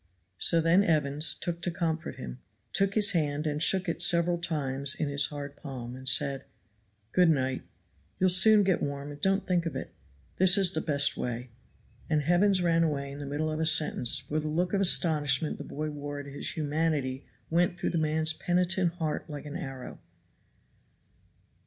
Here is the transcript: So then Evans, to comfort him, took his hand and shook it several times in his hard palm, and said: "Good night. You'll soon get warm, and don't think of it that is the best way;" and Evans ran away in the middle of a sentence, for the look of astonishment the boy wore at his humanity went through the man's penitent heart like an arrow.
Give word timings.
So 0.39 0.61
then 0.61 0.83
Evans, 0.83 1.35
to 1.35 1.51
comfort 1.53 2.15
him, 2.15 2.39
took 2.73 2.95
his 2.95 3.11
hand 3.11 3.45
and 3.45 3.61
shook 3.61 3.87
it 3.87 4.01
several 4.01 4.39
times 4.39 4.95
in 4.95 5.09
his 5.09 5.27
hard 5.27 5.55
palm, 5.55 5.95
and 5.95 6.09
said: 6.09 6.45
"Good 7.11 7.29
night. 7.29 7.61
You'll 8.19 8.29
soon 8.31 8.63
get 8.63 8.81
warm, 8.81 9.11
and 9.11 9.21
don't 9.21 9.45
think 9.45 9.67
of 9.67 9.75
it 9.75 9.93
that 10.37 10.57
is 10.57 10.71
the 10.73 10.81
best 10.81 11.17
way;" 11.17 11.51
and 12.09 12.23
Evans 12.23 12.63
ran 12.63 12.81
away 12.81 13.11
in 13.11 13.19
the 13.19 13.27
middle 13.27 13.51
of 13.51 13.59
a 13.59 13.65
sentence, 13.67 14.17
for 14.17 14.39
the 14.39 14.47
look 14.47 14.73
of 14.73 14.81
astonishment 14.81 15.59
the 15.59 15.63
boy 15.63 15.91
wore 15.91 16.19
at 16.19 16.25
his 16.25 16.57
humanity 16.57 17.27
went 17.51 17.79
through 17.79 17.91
the 17.91 17.99
man's 17.99 18.33
penitent 18.33 18.93
heart 18.93 19.29
like 19.29 19.45
an 19.45 19.55
arrow. 19.55 19.99